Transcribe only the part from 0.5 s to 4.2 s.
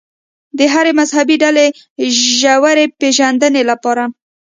د هرې مذهبي ډلې ژورې پېژندنې لپاره.